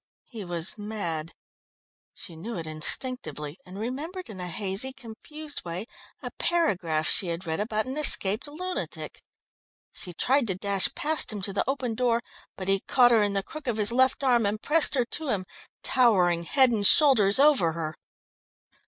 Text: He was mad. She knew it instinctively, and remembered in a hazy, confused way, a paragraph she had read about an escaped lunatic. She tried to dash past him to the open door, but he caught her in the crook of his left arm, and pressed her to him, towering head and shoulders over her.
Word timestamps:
He 0.25 0.43
was 0.43 0.79
mad. 0.79 1.35
She 2.15 2.35
knew 2.35 2.57
it 2.57 2.65
instinctively, 2.65 3.59
and 3.67 3.77
remembered 3.77 4.31
in 4.31 4.39
a 4.39 4.47
hazy, 4.47 4.93
confused 4.93 5.63
way, 5.63 5.85
a 6.23 6.31
paragraph 6.39 7.07
she 7.07 7.27
had 7.27 7.45
read 7.45 7.59
about 7.59 7.85
an 7.85 7.95
escaped 7.99 8.47
lunatic. 8.47 9.21
She 9.91 10.11
tried 10.11 10.47
to 10.47 10.55
dash 10.55 10.95
past 10.95 11.31
him 11.31 11.43
to 11.43 11.53
the 11.53 11.63
open 11.69 11.93
door, 11.93 12.23
but 12.55 12.67
he 12.67 12.79
caught 12.79 13.11
her 13.11 13.21
in 13.21 13.33
the 13.33 13.43
crook 13.43 13.67
of 13.67 13.77
his 13.77 13.91
left 13.91 14.23
arm, 14.23 14.43
and 14.47 14.59
pressed 14.59 14.95
her 14.95 15.05
to 15.05 15.27
him, 15.29 15.45
towering 15.83 16.45
head 16.45 16.71
and 16.71 16.87
shoulders 16.87 17.37
over 17.37 17.73
her. 17.73 17.95